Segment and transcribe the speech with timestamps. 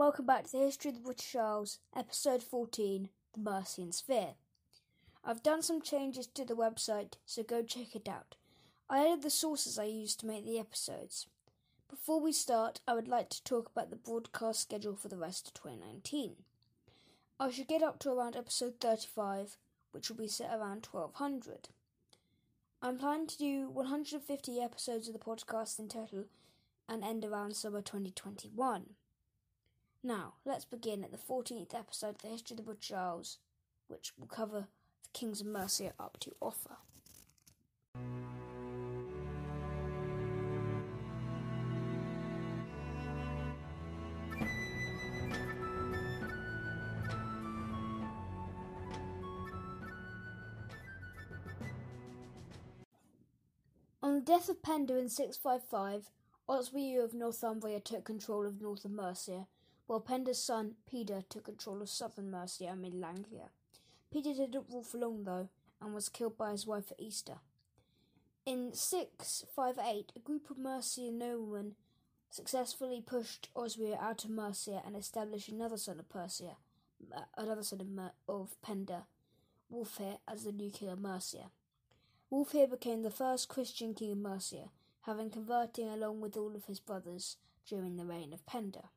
[0.00, 4.32] Welcome back to the History of the British Isles, episode 14, The Mercian Sphere.
[5.22, 8.36] I've done some changes to the website, so go check it out.
[8.88, 11.26] I added the sources I used to make the episodes.
[11.86, 15.48] Before we start, I would like to talk about the broadcast schedule for the rest
[15.48, 16.36] of 2019.
[17.38, 19.58] I should get up to around episode 35,
[19.92, 21.68] which will be set around 1200.
[22.80, 26.24] I'm planning to do 150 episodes of the podcast in total
[26.88, 28.94] and end around summer 2021.
[30.02, 33.36] Now, let's begin at the 14th episode of the History of the Isles,
[33.86, 34.66] which will cover
[35.02, 36.78] the kings of Mercia up to Offa.
[54.02, 56.10] On the death of Penda in 655,
[56.48, 59.46] Oswiu of Northumbria took control of northern Mercia
[59.90, 63.50] while Penda's son Peada took control of southern Mercia and Anglia.
[64.14, 65.48] Peada didn't rule for long though,
[65.82, 67.38] and was killed by his wife at Easter.
[68.46, 71.74] In 658, a group of Mercian noblemen
[72.30, 76.56] successfully pushed Oswiu out of Mercia and established another son of Persia,
[77.12, 79.06] uh, another son of, Mer- of Penda,
[79.72, 81.50] Wulfhere, as the new king of Mercia.
[82.30, 86.78] Wulfhere became the first Christian king of Mercia, having converting along with all of his
[86.78, 88.90] brothers during the reign of Penda.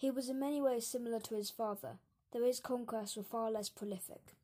[0.00, 1.98] He was in many ways similar to his father,
[2.32, 4.34] though his conquests were far less prolific.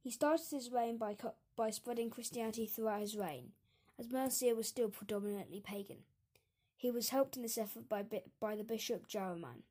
[0.00, 1.16] He started his reign by,
[1.56, 3.50] by spreading Christianity throughout his reign,
[3.98, 6.04] as Mercia was still predominantly pagan.
[6.76, 8.04] He was helped in this effort by,
[8.38, 9.62] by the bishop Jaruman.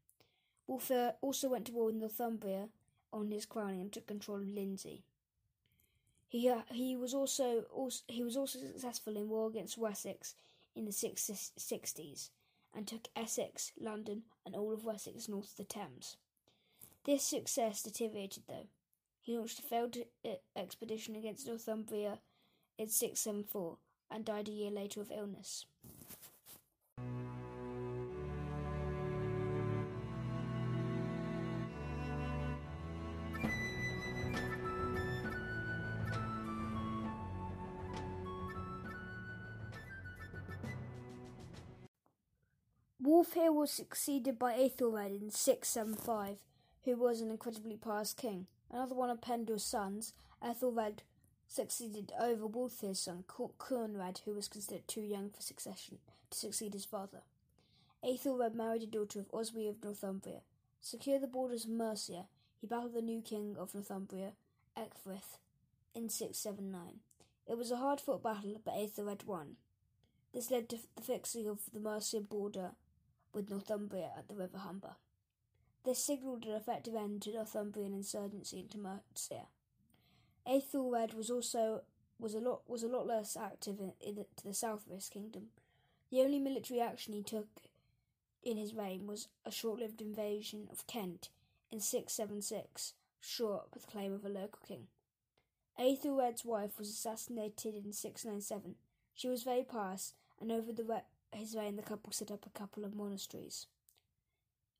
[0.68, 2.68] Wulfhere also went to war with Northumbria
[3.14, 5.06] on his crowning and took control of Lindsey.
[6.28, 10.36] He, uh, he was also, also he was also successful in war against Wessex
[10.76, 12.32] in the 660s,
[12.74, 16.18] and took Essex, London, and all of Wessex north of the Thames.
[17.04, 18.68] This success deteriorated, though.
[19.22, 22.20] He launched a failed uh, expedition against Northumbria
[22.78, 23.78] in 674
[24.10, 25.66] and died a year later of illness.
[43.12, 46.38] Wulfhere was succeeded by Aethelred in 675,
[46.86, 48.48] who was an incredibly pious king.
[48.72, 51.04] Another one of Penda's sons, Aethelred,
[51.46, 55.98] succeeded over Wulfhere's son, Coenred, who was considered too young for succession
[56.30, 57.24] to succeed his father.
[58.02, 60.40] Aethelred married a daughter of Oswy of Northumbria.
[60.80, 62.28] Secure the borders of Mercia,
[62.62, 64.32] he battled the new king of Northumbria,
[64.78, 65.38] Ecgfrith,
[65.94, 67.02] in 679.
[67.46, 69.58] It was a hard fought battle, but Aethelred won.
[70.34, 72.72] This led to the fixing of the Mercian border
[73.34, 74.96] with Northumbria at the River Humber.
[75.84, 79.48] This signalled an effective end to Northumbrian insurgency into Mercia.
[80.48, 81.82] Aethelred was also
[82.20, 84.94] was a lot was a lot less active in, in the, to the south of
[84.94, 85.48] his kingdom.
[86.12, 87.48] The only military action he took
[88.44, 91.30] in his reign was a short-lived invasion of Kent
[91.72, 94.88] in 676, short with the claim of a local king.
[95.80, 98.76] Aethelred's wife was assassinated in 697.
[99.16, 100.84] She was very pious, and over the
[101.36, 103.68] his reign, the couple set up a couple of monasteries.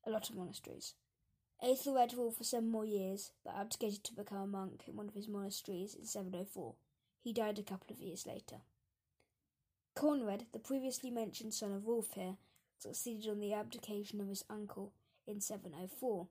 [0.06, 0.94] A lot of monasteries.
[1.62, 5.14] Aethelred ruled for seven more years, but abdicated to become a monk in one of
[5.14, 6.74] his monasteries in 704.
[7.22, 8.62] He died a couple of years later.
[9.94, 12.36] Coenred, the previously mentioned son of Wulfhere,
[12.78, 14.92] succeeded on the abdication of his uncle
[15.26, 16.26] in 704.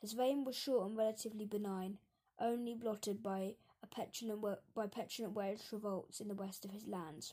[0.00, 1.98] His reign was short and relatively benign,
[2.38, 7.32] only blotted by a petulant, by petulant Welsh revolts in the west of his lands.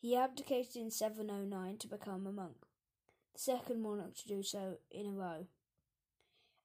[0.00, 2.56] He abdicated in 709 to become a monk,
[3.34, 5.46] the second monarch to do so in a row.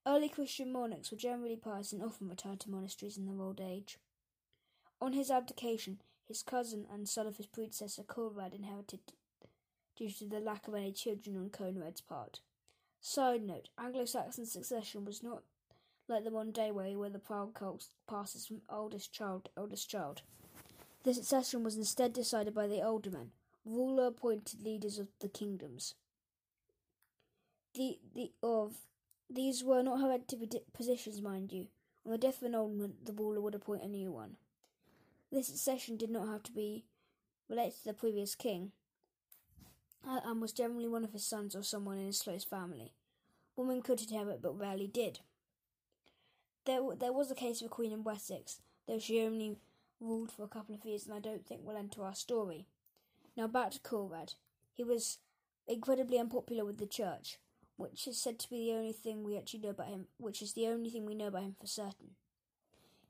[0.08, 3.98] Early Christian monarchs were generally pious and often retired to monasteries in their old age.
[5.02, 9.02] On his abdication, his cousin and son of his predecessor Conrad inherited
[9.98, 12.40] due to the lack of any children on Coenred's part.
[13.02, 15.44] Side note, Anglo-Saxon succession was not
[16.08, 19.90] like the modern day way where the proud cult passes from oldest child to eldest
[19.90, 20.22] child.
[21.06, 23.30] The succession was instead decided by the aldermen,
[23.64, 25.94] ruler appointed leaders of the kingdoms.
[27.76, 28.78] The, the of
[29.30, 31.68] these were not hereditary positions, mind you.
[32.06, 34.38] On the death of an alderman, the ruler would appoint a new one.
[35.32, 36.86] This succession did not have to be
[37.48, 38.72] related to the previous king,
[40.08, 42.94] uh, and was generally one of his sons or someone in his close family.
[43.56, 45.20] Women could inherit, but rarely did.
[46.66, 49.58] There, there was a case of a queen in Wessex, though she only
[50.06, 52.68] ruled for a couple of years and I don't think will enter our story.
[53.36, 54.36] Now back to Coenred.
[54.74, 55.18] He was
[55.68, 57.38] incredibly unpopular with the church.
[57.78, 60.54] which is said to be the only thing we actually know about him, which is
[60.54, 62.12] the only thing we know about him for certain.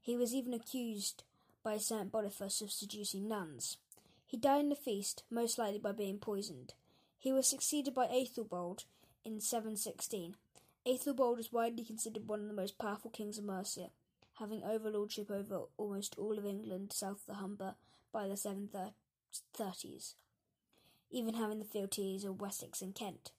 [0.01, 1.23] He was even accused
[1.63, 3.77] by Saint Boniface of seducing nuns.
[4.25, 6.73] He died in the feast, most likely by being poisoned.
[7.17, 8.85] He was succeeded by Aethelbald
[9.23, 10.35] in 716.
[10.85, 13.89] Aethelbald is widely considered one of the most powerful kings of Mercia,
[14.35, 17.75] having overlordship over almost all of England south of the Humber
[18.11, 20.15] by the 730s,
[21.09, 23.31] even having the fealties of Wessex and Kent.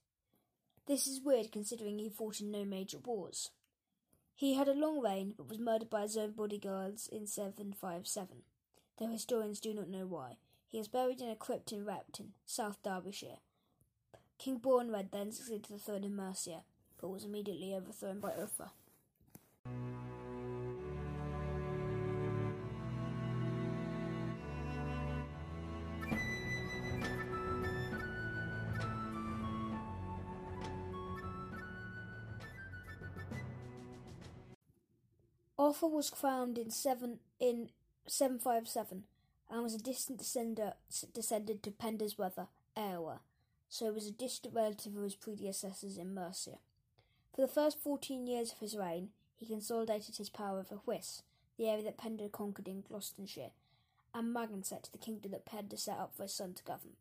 [0.87, 3.51] This is weird considering he fought in no major wars.
[4.35, 8.43] He had a long reign but was murdered by his own bodyguards in 757,
[8.99, 10.37] though historians do not know why.
[10.69, 13.39] He is buried in a crypt in Repton, South Derbyshire.
[14.39, 16.63] King Beornred then succeeded to the throne in Mercia,
[17.01, 18.73] but was immediately overthrown by Offa.
[35.67, 37.71] Offa was crowned in seven in
[38.07, 39.03] seven five seven,
[39.51, 42.47] and was a distant descendant to Penda's brother
[42.77, 43.19] Eowa,
[43.69, 46.59] so he was a distant relative of his predecessors in Mercia.
[47.35, 51.23] For the first fourteen years of his reign, he consolidated his power over Hwys,
[51.59, 53.51] the area that Penda conquered in Gloucestershire,
[54.15, 56.93] and Magonsæte, the kingdom that Penda set up for his son to govern.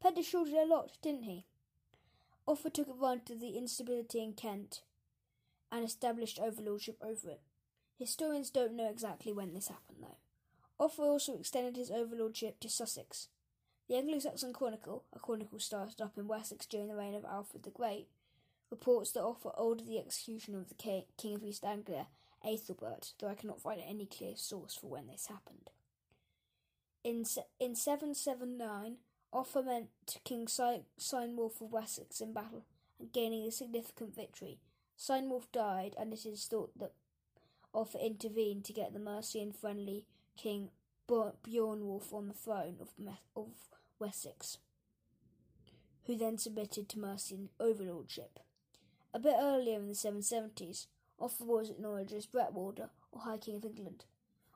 [0.00, 1.44] Penda sure did a lot, didn't he?
[2.46, 4.82] Offa took advantage of the instability in Kent
[5.72, 7.40] and established overlordship over it.
[7.98, 10.84] Historians don't know exactly when this happened, though.
[10.84, 13.28] Offa also extended his overlordship to Sussex.
[13.88, 17.62] The Anglo Saxon Chronicle, a chronicle started up in Wessex during the reign of Alfred
[17.62, 18.08] the Great,
[18.70, 22.08] reports that Offa ordered the execution of the King of East Anglia,
[22.44, 25.70] Aethelbert, though I cannot find any clear source for when this happened.
[27.02, 27.24] In,
[27.60, 28.96] in 779,
[29.32, 29.88] Offa met
[30.24, 32.64] King Cynewulf of Wessex in battle
[32.98, 34.58] and gaining a significant victory.
[34.98, 36.92] Cynewulf died, and it is thought that
[37.76, 40.70] Offa intervened to get the Mercian friendly King
[41.06, 42.88] Beornwulf on the throne of,
[43.36, 43.48] of
[43.98, 44.56] Wessex,
[46.06, 48.40] who then submitted to Mercian overlordship.
[49.12, 50.86] A bit earlier in the 770s,
[51.18, 54.06] Offa was acknowledged as Bretwalda, or High King of England.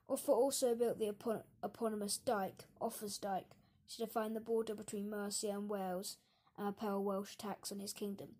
[0.08, 1.14] Offa also built the
[1.62, 3.50] eponymous dike, Offa's Dyke,
[3.90, 6.16] to define the border between Mercia and Wales
[6.56, 8.36] and repel Welsh attacks on his kingdom.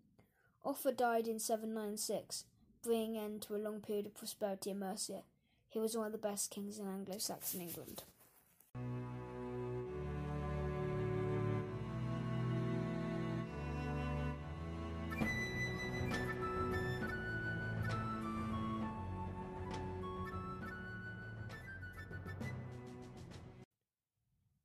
[0.65, 2.45] Offa died in 796,
[2.83, 5.23] bringing end to a long period of prosperity in Mercia.
[5.69, 8.03] He was one of the best kings in Anglo Saxon England.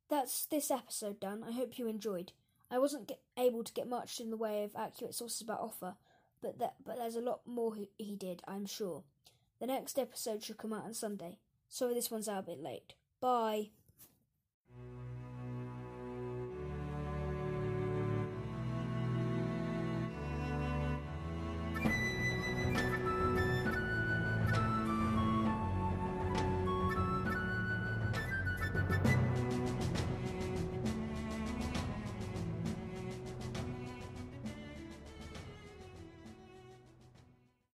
[0.09, 1.43] That's this episode done.
[1.47, 2.31] I hope you enjoyed.
[2.71, 5.95] I wasn't able to get much in the way of accurate sources about Offa,
[6.41, 9.03] but that but there's a lot more he, he did, I'm sure.
[9.59, 11.39] The next episode should come out on Sunday.
[11.69, 12.93] Sorry this one's out a bit late.
[13.19, 13.69] Bye.